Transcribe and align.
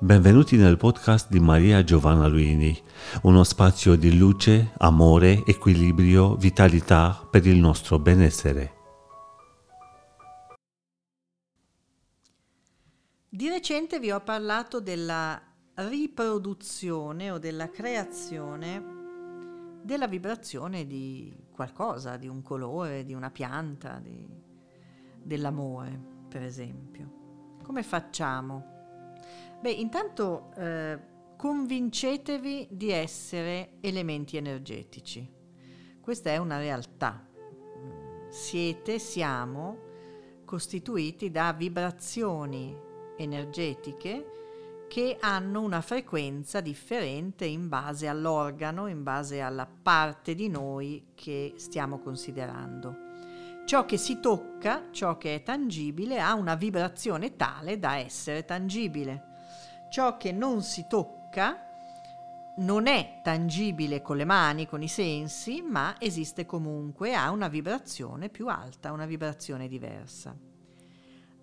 Benvenuti 0.00 0.56
nel 0.56 0.76
podcast 0.76 1.30
di 1.30 1.38
Maria 1.38 1.84
Giovanna 1.84 2.26
Luini, 2.26 2.76
uno 3.22 3.44
spazio 3.44 3.94
di 3.94 4.18
luce, 4.18 4.72
amore, 4.78 5.44
equilibrio, 5.46 6.34
vitalità 6.34 7.24
per 7.30 7.46
il 7.46 7.58
nostro 7.58 8.00
benessere. 8.00 8.72
Di 13.28 13.48
recente 13.48 14.00
vi 14.00 14.10
ho 14.10 14.20
parlato 14.20 14.80
della 14.80 15.40
riproduzione 15.74 17.30
o 17.30 17.38
della 17.38 17.70
creazione 17.70 19.02
della 19.80 20.08
vibrazione 20.08 20.86
di 20.86 21.32
qualcosa, 21.52 22.16
di 22.16 22.26
un 22.26 22.42
colore, 22.42 23.04
di 23.04 23.12
una 23.14 23.30
pianta, 23.30 24.00
di, 24.02 24.26
dell'amore, 25.22 26.00
per 26.26 26.42
esempio. 26.42 27.58
Come 27.62 27.82
facciamo? 27.82 28.73
Beh, 29.64 29.70
intanto 29.70 30.50
eh, 30.58 30.98
convincetevi 31.38 32.68
di 32.70 32.90
essere 32.90 33.78
elementi 33.80 34.36
energetici. 34.36 35.26
Questa 36.02 36.28
è 36.28 36.36
una 36.36 36.58
realtà. 36.58 37.26
Siete, 38.28 38.98
siamo 38.98 39.78
costituiti 40.44 41.30
da 41.30 41.54
vibrazioni 41.54 42.78
energetiche 43.16 44.84
che 44.86 45.16
hanno 45.18 45.62
una 45.62 45.80
frequenza 45.80 46.60
differente 46.60 47.46
in 47.46 47.70
base 47.70 48.06
all'organo, 48.06 48.86
in 48.86 49.02
base 49.02 49.40
alla 49.40 49.66
parte 49.66 50.34
di 50.34 50.50
noi 50.50 51.12
che 51.14 51.54
stiamo 51.56 52.00
considerando. 52.00 52.94
Ciò 53.64 53.86
che 53.86 53.96
si 53.96 54.20
tocca, 54.20 54.88
ciò 54.90 55.16
che 55.16 55.36
è 55.36 55.42
tangibile, 55.42 56.20
ha 56.20 56.34
una 56.34 56.54
vibrazione 56.54 57.34
tale 57.36 57.78
da 57.78 57.96
essere 57.96 58.44
tangibile. 58.44 59.32
Ciò 59.94 60.16
che 60.16 60.32
non 60.32 60.60
si 60.60 60.86
tocca 60.88 61.56
non 62.56 62.88
è 62.88 63.20
tangibile 63.22 64.02
con 64.02 64.16
le 64.16 64.24
mani, 64.24 64.66
con 64.66 64.82
i 64.82 64.88
sensi, 64.88 65.62
ma 65.62 65.94
esiste 66.00 66.44
comunque, 66.44 67.14
ha 67.14 67.30
una 67.30 67.46
vibrazione 67.46 68.28
più 68.28 68.48
alta, 68.48 68.90
una 68.90 69.06
vibrazione 69.06 69.68
diversa. 69.68 70.36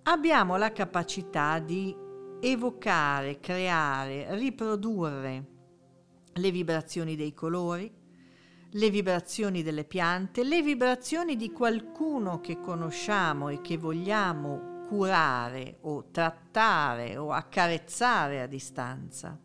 Abbiamo 0.04 0.58
la 0.58 0.74
capacità 0.74 1.60
di 1.60 1.96
evocare, 2.42 3.40
creare, 3.40 4.36
riprodurre 4.36 5.46
le 6.34 6.52
vibrazioni 6.52 7.16
dei 7.16 7.34
colori, 7.34 7.90
le 8.70 8.90
vibrazioni 8.90 9.64
delle 9.64 9.86
piante, 9.86 10.44
le 10.44 10.62
vibrazioni 10.62 11.38
di 11.38 11.54
qualcuno 11.54 12.42
che 12.42 12.60
conosciamo 12.60 13.48
e 13.48 13.62
che 13.62 13.78
vogliamo 13.78 14.71
curare 14.92 15.78
o 15.84 16.10
trattare 16.12 17.16
o 17.16 17.32
accarezzare 17.32 18.42
a 18.42 18.46
distanza. 18.46 19.40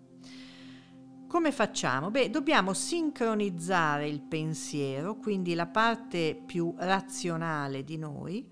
Come 1.28 1.53
facciamo? 1.53 2.11
Beh, 2.11 2.30
dobbiamo 2.30 2.72
sincronizzare 2.72 4.08
il 4.08 4.22
pensiero, 4.22 5.14
quindi 5.14 5.55
la 5.55 5.69
parte 5.69 6.34
più 6.34 6.75
razionale 6.77 7.84
di 7.84 7.97
noi, 7.97 8.50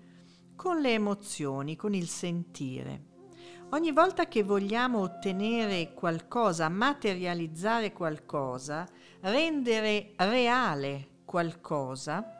con 0.55 0.79
le 0.79 0.93
emozioni, 0.93 1.75
con 1.75 1.93
il 1.93 2.07
sentire. 2.07 3.07
Ogni 3.71 3.91
volta 3.91 4.29
che 4.29 4.43
vogliamo 4.43 4.99
ottenere 4.99 5.91
qualcosa, 5.93 6.69
materializzare 6.69 7.91
qualcosa, 7.91 8.87
rendere 9.19 10.13
reale 10.15 11.09
qualcosa, 11.25 12.34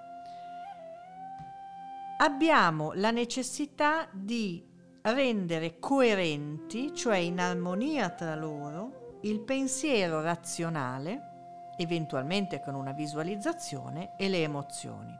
abbiamo 2.17 2.91
la 2.93 3.11
necessità 3.11 4.07
di 4.11 4.63
rendere 5.01 5.79
coerenti, 5.79 6.93
cioè 6.93 7.17
in 7.17 7.39
armonia 7.39 8.09
tra 8.09 8.35
loro, 8.35 9.19
il 9.21 9.41
pensiero 9.41 10.21
razionale, 10.21 11.73
eventualmente 11.77 12.61
con 12.61 12.73
una 12.73 12.91
visualizzazione, 12.91 14.15
e 14.17 14.29
le 14.29 14.43
emozioni. 14.43 15.13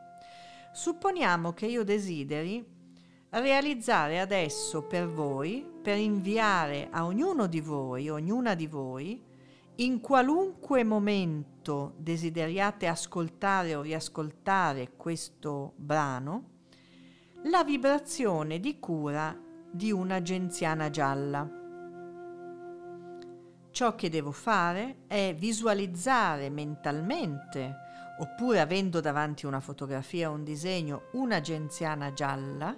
Supponiamo 0.72 1.54
che 1.54 1.66
io 1.66 1.84
desideri 1.84 2.66
realizzare 3.30 4.20
adesso 4.20 4.84
per 4.84 5.10
voi, 5.10 5.66
per 5.82 5.98
inviare 5.98 6.88
a 6.90 7.06
ognuno 7.06 7.48
di 7.48 7.60
voi, 7.60 8.10
ognuna 8.10 8.56
di 8.56 8.68
voi, 8.68 9.22
in 9.78 10.00
qualunque 10.00 10.86
momento 10.86 11.94
desideriate 11.98 12.88
ascoltare 12.88 13.76
o 13.76 13.82
riascoltare 13.82 14.94
questo 14.96 15.74
brano, 15.76 16.54
la 17.48 17.64
vibrazione 17.64 18.60
di 18.60 18.80
cura 18.80 19.38
di 19.72 19.92
una 19.92 20.22
genziana 20.22 20.90
gialla. 20.90 21.48
Ciò 23.70 23.94
che 23.94 24.10
devo 24.10 24.32
fare 24.32 25.04
è 25.06 25.36
visualizzare 25.38 26.50
mentalmente, 26.50 27.76
oppure 28.20 28.62
avendo 28.62 29.00
davanti 29.00 29.46
una 29.46 29.60
fotografia 29.60 30.32
o 30.32 30.34
un 30.34 30.44
disegno, 30.44 31.10
una 31.12 31.40
genziana 31.40 32.14
gialla, 32.14 32.76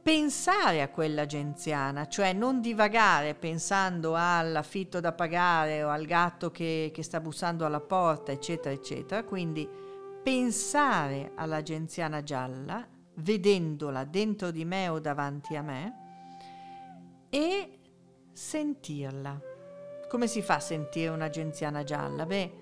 pensare 0.00 0.80
a 0.80 0.88
quella 0.88 1.26
genziana, 1.26 2.06
cioè 2.06 2.32
non 2.32 2.62
divagare 2.62 3.34
pensando 3.34 4.14
all'affitto 4.16 5.00
da 5.00 5.12
pagare 5.12 5.82
o 5.82 5.90
al 5.90 6.06
gatto 6.06 6.50
che, 6.50 6.90
che 6.94 7.02
sta 7.02 7.20
bussando 7.20 7.66
alla 7.66 7.80
porta, 7.80 8.32
eccetera, 8.32 8.74
eccetera. 8.74 9.22
Quindi 9.24 9.86
pensare 10.28 11.32
alla 11.36 11.62
genziana 11.62 12.22
gialla, 12.22 12.86
vedendola 13.14 14.04
dentro 14.04 14.50
di 14.50 14.66
me 14.66 14.90
o 14.90 14.98
davanti 15.00 15.56
a 15.56 15.62
me, 15.62 15.94
e 17.30 17.78
sentirla. 18.30 19.40
Come 20.06 20.26
si 20.26 20.42
fa 20.42 20.56
a 20.56 20.60
sentire 20.60 21.08
una 21.08 21.30
genziana 21.30 21.82
gialla? 21.82 22.26
Beh, 22.26 22.52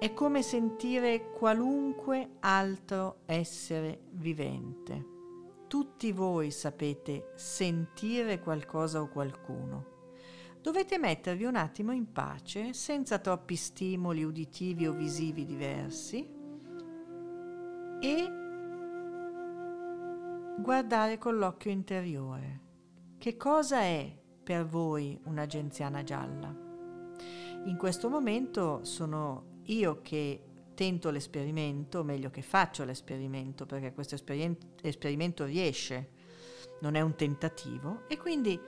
è 0.00 0.12
come 0.12 0.42
sentire 0.42 1.30
qualunque 1.30 2.30
altro 2.40 3.18
essere 3.26 4.00
vivente 4.10 5.10
tutti 5.68 6.12
voi 6.12 6.50
sapete 6.50 7.30
sentire 7.34 8.40
qualcosa 8.40 9.00
o 9.00 9.08
qualcuno. 9.08 9.86
Dovete 10.60 10.98
mettervi 10.98 11.44
un 11.44 11.56
attimo 11.56 11.92
in 11.92 12.12
pace, 12.12 12.74
senza 12.74 13.18
troppi 13.18 13.56
stimoli 13.56 14.22
uditivi 14.22 14.86
o 14.86 14.92
visivi 14.92 15.46
diversi, 15.46 16.40
e 18.04 18.28
guardare 20.58 21.18
con 21.18 21.38
l'occhio 21.38 21.70
interiore. 21.70 22.60
Che 23.16 23.36
cosa 23.36 23.82
è 23.82 24.12
per 24.42 24.66
voi 24.66 25.16
una 25.26 25.46
genziana 25.46 26.02
gialla? 26.02 26.52
In 27.64 27.76
questo 27.78 28.08
momento 28.08 28.84
sono 28.84 29.60
io 29.66 30.00
che 30.02 30.42
tento 30.74 31.10
l'esperimento, 31.10 32.00
o 32.00 32.02
meglio 32.02 32.30
che 32.30 32.42
faccio 32.42 32.84
l'esperimento, 32.84 33.66
perché 33.66 33.92
questo 33.92 34.16
esperimento 34.82 35.44
riesce, 35.44 36.10
non 36.80 36.96
è 36.96 37.00
un 37.00 37.14
tentativo, 37.14 38.02
e 38.08 38.16
quindi 38.16 38.58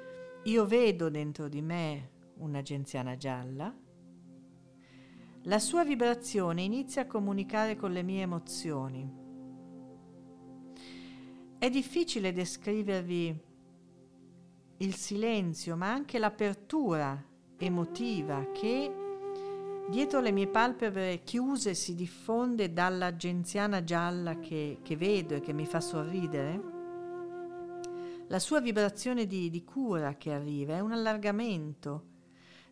io 0.44 0.64
vedo 0.64 1.08
dentro 1.08 1.48
di 1.48 1.60
me 1.60 2.10
una 2.36 2.62
genziana 2.62 3.16
gialla, 3.16 3.76
la 5.46 5.58
sua 5.58 5.84
vibrazione 5.84 6.62
inizia 6.62 7.02
a 7.02 7.06
comunicare 7.06 7.74
con 7.74 7.90
le 7.92 8.02
mie 8.04 8.22
emozioni. 8.22 9.23
È 11.64 11.70
difficile 11.70 12.34
descrivervi 12.34 13.40
il 14.76 14.94
silenzio, 14.94 15.76
ma 15.76 15.90
anche 15.90 16.18
l'apertura 16.18 17.18
emotiva 17.56 18.50
che 18.52 18.92
Dietro 19.88 20.20
le 20.20 20.30
mie 20.30 20.46
palpebre 20.46 21.22
chiuse 21.24 21.72
si 21.72 21.94
diffonde 21.94 22.74
dalla 22.74 23.16
genziana 23.16 23.82
gialla 23.82 24.40
che, 24.40 24.80
che 24.82 24.94
vedo 24.94 25.36
e 25.36 25.40
che 25.40 25.54
mi 25.54 25.64
fa 25.64 25.80
sorridere 25.80 26.60
la 28.26 28.38
sua 28.38 28.60
vibrazione 28.60 29.26
di, 29.26 29.48
di 29.48 29.64
cura 29.64 30.16
che 30.16 30.32
arriva, 30.32 30.74
è 30.74 30.80
un 30.80 30.92
allargamento. 30.92 32.08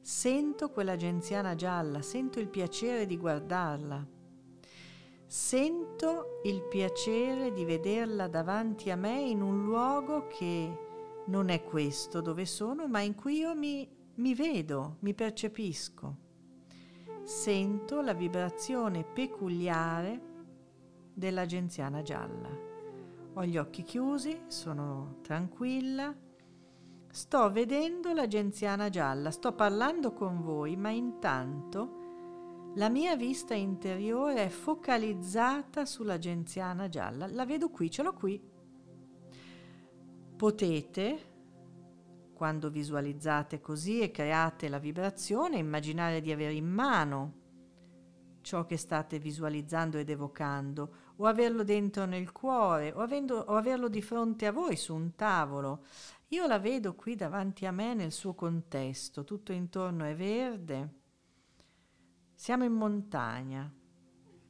Sento 0.03 0.69
quella 0.69 0.97
genziana 0.97 1.55
gialla, 1.55 2.03
sento 2.03 2.41
il 2.41 2.49
piacere 2.49 3.07
di 3.07 3.17
guardarla. 3.17 4.21
Sento 5.35 6.41
il 6.43 6.61
piacere 6.61 7.55
di 7.55 7.65
vederla 7.65 8.29
davanti 8.29 8.91
a 8.91 8.97
me 8.97 9.19
in 9.19 9.41
un 9.41 9.65
luogo 9.65 10.27
che 10.27 10.79
non 11.29 11.49
è 11.49 11.63
questo 11.63 12.21
dove 12.21 12.45
sono, 12.45 12.87
ma 12.87 13.01
in 13.01 13.15
cui 13.15 13.39
io 13.39 13.55
mi, 13.55 13.89
mi 14.17 14.35
vedo, 14.35 14.97
mi 14.99 15.15
percepisco 15.15 16.17
sento 17.25 18.03
la 18.03 18.13
vibrazione 18.13 19.05
peculiare 19.05 20.21
della 21.15 21.47
genziana 21.47 22.03
gialla. 22.03 22.51
Ho 23.33 23.45
gli 23.47 23.57
occhi 23.57 23.85
chiusi, 23.85 24.39
sono 24.49 25.21
tranquilla, 25.23 26.15
sto 27.11 27.51
vedendo 27.51 28.13
la 28.13 28.27
genziana 28.27 28.91
gialla, 28.91 29.31
sto 29.31 29.55
parlando 29.55 30.13
con 30.13 30.43
voi, 30.43 30.77
ma 30.77 30.91
intanto 30.91 32.02
la 32.75 32.89
mia 32.89 33.17
vista 33.17 33.55
interiore 33.55 34.47
è 34.47 34.49
focalizzata 34.49 35.85
sulla 35.85 36.19
genziana 36.19 36.89
gialla. 36.89 37.27
La 37.27 37.45
vedo 37.45 37.69
qui, 37.69 37.91
ce 37.91 38.03
l'ho 38.03 38.15
qui. 38.15 38.43
Potete 40.37 41.31
quando 42.33 42.71
visualizzate 42.71 43.61
così 43.61 44.01
e 44.01 44.11
create 44.11 44.69
la 44.69 44.79
vibrazione, 44.79 45.59
immaginare 45.59 46.21
di 46.21 46.33
avere 46.33 46.55
in 46.55 46.67
mano 46.67 47.41
ciò 48.41 48.65
che 48.65 48.77
state 48.77 49.19
visualizzando 49.19 49.99
ed 49.99 50.09
evocando, 50.09 50.95
o 51.17 51.27
averlo 51.27 51.63
dentro 51.63 52.07
nel 52.07 52.33
cuore, 52.33 52.91
o, 52.93 53.01
avendo, 53.01 53.37
o 53.37 53.55
averlo 53.55 53.89
di 53.89 54.03
fronte 54.03 54.47
a 54.47 54.53
voi 54.53 54.77
su 54.77 54.95
un 54.95 55.15
tavolo. 55.15 55.85
Io 56.29 56.47
la 56.47 56.59
vedo 56.59 56.95
qui 56.95 57.15
davanti 57.15 57.67
a 57.67 57.71
me 57.71 57.95
nel 57.95 58.13
suo 58.13 58.35
contesto, 58.35 59.25
tutto 59.25 59.53
intorno 59.53 60.05
è 60.05 60.17
verde. 60.17 61.02
Siamo 62.43 62.65
in 62.65 62.73
montagna 62.73 63.73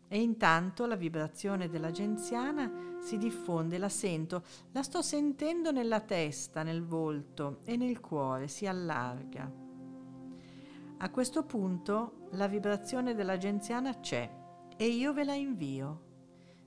e 0.08 0.18
intanto 0.18 0.86
la 0.86 0.96
vibrazione 0.96 1.68
della 1.68 1.90
genziana 1.90 2.96
si 3.02 3.18
diffonde, 3.18 3.76
la 3.76 3.90
sento, 3.90 4.44
la 4.70 4.82
sto 4.82 5.02
sentendo 5.02 5.70
nella 5.72 6.00
testa, 6.00 6.62
nel 6.62 6.82
volto 6.82 7.60
e 7.64 7.76
nel 7.76 8.00
cuore, 8.00 8.48
si 8.48 8.66
allarga. 8.66 9.52
A 10.96 11.10
questo 11.10 11.44
punto 11.44 12.28
la 12.30 12.48
vibrazione 12.48 13.14
della 13.14 13.36
genziana 13.36 14.00
c'è 14.00 14.26
e 14.74 14.86
io 14.86 15.12
ve 15.12 15.24
la 15.24 15.34
invio. 15.34 16.04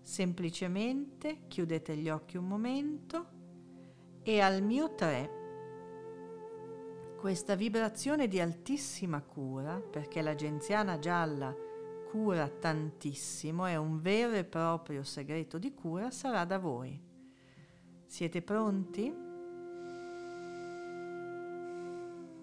Semplicemente 0.03 1.47
chiudete 1.47 1.97
gli 1.97 2.07
occhi 2.07 2.37
un 2.37 2.45
momento 2.45 3.29
e 4.21 4.41
al 4.41 4.61
mio 4.61 4.93
3 4.93 5.44
questa 7.25 7.55
vibrazione 7.55 8.27
di 8.27 8.39
altissima 8.39 9.19
cura, 9.19 9.79
perché 9.79 10.21
la 10.21 10.35
genziana 10.35 10.99
gialla 10.99 11.51
cura 12.11 12.47
tantissimo, 12.47 13.65
è 13.65 13.75
un 13.77 13.99
vero 13.99 14.33
e 14.33 14.43
proprio 14.43 15.01
segreto 15.01 15.57
di 15.57 15.73
cura, 15.73 16.11
sarà 16.11 16.45
da 16.45 16.59
voi. 16.59 17.01
Siete 18.05 18.43
pronti? 18.43 19.11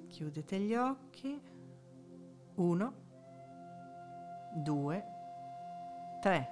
Chiudete 0.09 0.59
gli 0.59 0.75
occhi. 0.75 1.41
Uno, 2.57 2.95
due, 4.57 5.05
tre. 6.21 6.51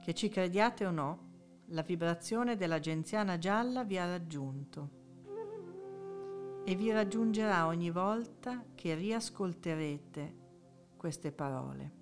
Che 0.00 0.14
ci 0.14 0.28
crediate 0.28 0.86
o 0.86 0.92
no, 0.92 1.31
la 1.66 1.82
vibrazione 1.82 2.56
della 2.56 2.78
genziana 2.78 3.38
gialla 3.38 3.84
vi 3.84 3.98
ha 3.98 4.06
raggiunto 4.06 5.00
e 6.64 6.74
vi 6.74 6.90
raggiungerà 6.92 7.66
ogni 7.66 7.90
volta 7.90 8.64
che 8.74 8.94
riascolterete 8.94 10.40
queste 10.96 11.32
parole. 11.32 12.00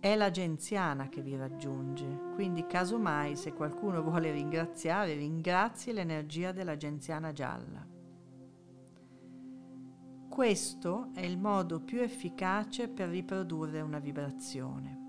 È 0.00 0.14
la 0.14 0.30
genziana 0.30 1.08
che 1.08 1.20
vi 1.20 1.36
raggiunge, 1.36 2.06
quindi 2.34 2.66
casomai 2.66 3.36
se 3.36 3.52
qualcuno 3.52 4.02
vuole 4.02 4.30
ringraziare, 4.30 5.14
ringrazi 5.14 5.92
l'energia 5.92 6.52
della 6.52 6.76
genziana 6.76 7.32
gialla. 7.32 7.84
Questo 10.28 11.10
è 11.14 11.20
il 11.20 11.38
modo 11.38 11.80
più 11.80 12.00
efficace 12.00 12.88
per 12.88 13.08
riprodurre 13.08 13.80
una 13.80 13.98
vibrazione. 13.98 15.05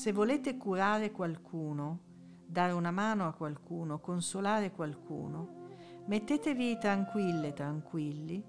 Se 0.00 0.12
volete 0.12 0.56
curare 0.56 1.10
qualcuno, 1.10 1.98
dare 2.46 2.72
una 2.72 2.90
mano 2.90 3.26
a 3.26 3.34
qualcuno, 3.34 4.00
consolare 4.00 4.70
qualcuno, 4.70 5.66
mettetevi 6.06 6.78
tranquille, 6.78 7.52
tranquilli 7.52 8.42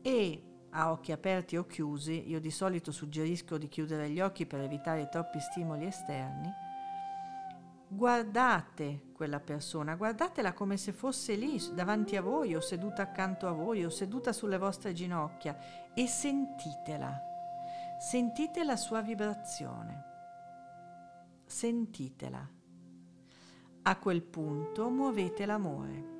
e 0.00 0.42
a 0.70 0.92
occhi 0.92 1.10
aperti 1.10 1.56
o 1.56 1.66
chiusi, 1.66 2.30
io 2.30 2.38
di 2.38 2.52
solito 2.52 2.92
suggerisco 2.92 3.58
di 3.58 3.66
chiudere 3.66 4.08
gli 4.08 4.20
occhi 4.20 4.46
per 4.46 4.60
evitare 4.60 5.08
troppi 5.08 5.40
stimoli 5.40 5.84
esterni, 5.84 6.48
guardate 7.88 9.10
quella 9.12 9.40
persona, 9.40 9.96
guardatela 9.96 10.52
come 10.52 10.76
se 10.76 10.92
fosse 10.92 11.34
lì 11.34 11.60
davanti 11.74 12.14
a 12.14 12.22
voi 12.22 12.54
o 12.54 12.60
seduta 12.60 13.02
accanto 13.02 13.48
a 13.48 13.52
voi 13.52 13.84
o 13.84 13.90
seduta 13.90 14.32
sulle 14.32 14.58
vostre 14.58 14.92
ginocchia 14.92 15.58
e 15.92 16.06
sentitela, 16.06 17.20
sentite 17.98 18.62
la 18.62 18.76
sua 18.76 19.00
vibrazione, 19.00 20.17
sentitela. 21.48 22.48
A 23.82 23.96
quel 23.96 24.22
punto 24.22 24.88
muovete 24.90 25.46
l'amore 25.46 26.16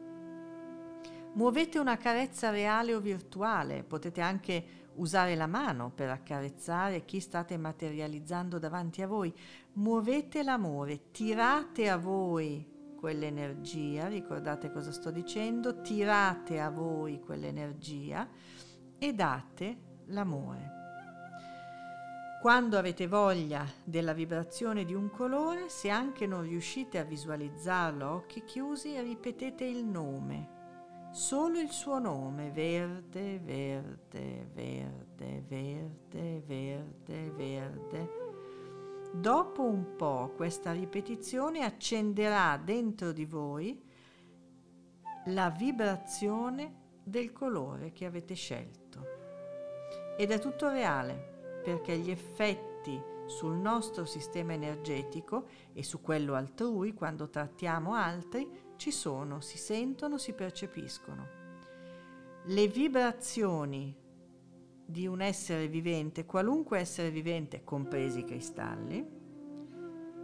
Muovete 1.38 1.78
una 1.78 1.96
carezza 1.96 2.50
reale 2.50 2.94
o 2.94 3.00
virtuale, 3.00 3.84
potete 3.84 4.20
anche 4.20 4.64
usare 4.94 5.36
la 5.36 5.46
mano 5.46 5.92
per 5.94 6.10
accarezzare 6.10 7.04
chi 7.04 7.20
state 7.20 7.56
materializzando 7.56 8.58
davanti 8.58 9.02
a 9.02 9.06
voi. 9.06 9.32
Muovete 9.74 10.42
l'amore, 10.42 11.12
tirate 11.12 11.88
a 11.88 11.96
voi 11.96 12.66
quell'energia, 12.96 14.08
ricordate 14.08 14.72
cosa 14.72 14.90
sto 14.90 15.12
dicendo, 15.12 15.80
tirate 15.80 16.58
a 16.58 16.70
voi 16.70 17.20
quell'energia 17.20 18.28
e 18.98 19.12
date 19.12 19.76
l'amore. 20.06 20.77
Quando 22.40 22.78
avete 22.78 23.06
voglia 23.06 23.66
della 23.84 24.12
vibrazione 24.12 24.84
di 24.84 24.94
un 24.94 25.10
colore, 25.10 25.68
se 25.68 25.90
anche 25.90 26.26
non 26.26 26.42
riuscite 26.42 26.98
a 26.98 27.04
visualizzarlo 27.04 28.04
a 28.06 28.14
occhi 28.14 28.44
chiusi, 28.44 28.98
ripetete 29.00 29.64
il 29.64 29.84
nome 29.84 30.56
solo 31.10 31.58
il 31.58 31.70
suo 31.70 31.98
nome, 31.98 32.50
verde, 32.50 33.38
verde, 33.38 34.48
verde, 34.52 35.42
verde, 35.48 36.42
verde, 36.46 37.30
verde. 37.30 38.10
Dopo 39.12 39.64
un 39.64 39.96
po' 39.96 40.32
questa 40.36 40.72
ripetizione 40.72 41.64
accenderà 41.64 42.60
dentro 42.62 43.12
di 43.12 43.24
voi 43.24 43.82
la 45.26 45.50
vibrazione 45.50 46.86
del 47.02 47.32
colore 47.32 47.92
che 47.92 48.04
avete 48.04 48.34
scelto. 48.34 49.06
Ed 50.16 50.30
è 50.30 50.38
tutto 50.38 50.68
reale, 50.68 51.37
perché 51.68 51.98
gli 51.98 52.10
effetti 52.10 52.98
sul 53.26 53.56
nostro 53.56 54.06
sistema 54.06 54.54
energetico 54.54 55.48
e 55.74 55.84
su 55.84 56.00
quello 56.00 56.32
altrui, 56.32 56.94
quando 56.94 57.28
trattiamo 57.28 57.92
altri, 57.92 58.48
ci 58.76 58.90
sono, 58.90 59.42
si 59.42 59.58
sentono, 59.58 60.16
si 60.16 60.32
percepiscono. 60.32 61.26
Le 62.44 62.68
vibrazioni 62.68 63.94
di 64.86 65.06
un 65.06 65.20
essere 65.20 65.68
vivente, 65.68 66.24
qualunque 66.24 66.78
essere 66.78 67.10
vivente, 67.10 67.64
compresi 67.64 68.20
i 68.20 68.24
cristalli, 68.24 69.06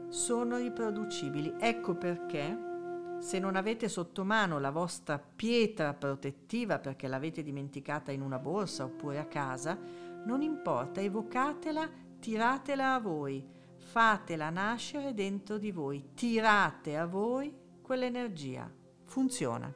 sono 0.08 0.56
riproducibili. 0.56 1.56
Ecco 1.60 1.94
perché 1.94 2.72
se 3.18 3.38
non 3.38 3.54
avete 3.54 3.90
sotto 3.90 4.24
mano 4.24 4.58
la 4.58 4.70
vostra 4.70 5.18
pietra 5.18 5.92
protettiva 5.92 6.78
perché 6.78 7.06
l'avete 7.06 7.42
dimenticata 7.42 8.12
in 8.12 8.22
una 8.22 8.38
borsa 8.38 8.84
oppure 8.84 9.18
a 9.18 9.26
casa, 9.26 9.78
non 10.24 10.42
importa, 10.42 11.00
evocatela, 11.00 11.88
tiratela 12.18 12.94
a 12.94 13.00
voi, 13.00 13.46
fatela 13.76 14.50
nascere 14.50 15.14
dentro 15.14 15.58
di 15.58 15.70
voi, 15.70 16.10
tirate 16.14 16.96
a 16.96 17.06
voi 17.06 17.54
quell'energia. 17.82 18.70
Funziona. 19.04 19.72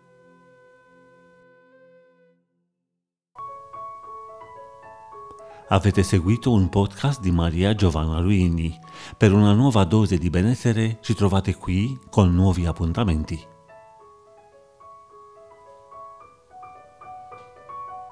Avete 5.71 6.03
seguito 6.03 6.51
un 6.51 6.71
podcast 6.71 7.21
di 7.21 7.31
Maria 7.31 7.75
Giovanna 7.75 8.21
Luini. 8.21 8.75
Per 9.19 9.35
una 9.35 9.53
nuova 9.53 9.85
dose 9.85 10.17
di 10.17 10.31
benessere 10.31 10.97
ci 11.03 11.15
trovate 11.15 11.55
qui 11.57 11.99
con 12.09 12.35
nuovi 12.35 12.65
appuntamenti. 12.65 13.57